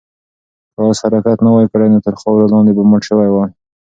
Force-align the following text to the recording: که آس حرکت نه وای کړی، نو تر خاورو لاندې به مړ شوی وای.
که 0.73 0.79
آس 0.87 0.99
حرکت 1.05 1.37
نه 1.45 1.49
وای 1.53 1.67
کړی، 1.71 1.87
نو 1.93 1.99
تر 2.05 2.13
خاورو 2.21 2.51
لاندې 2.53 2.71
به 2.77 2.83
مړ 2.89 3.01
شوی 3.09 3.29
وای. 3.31 3.51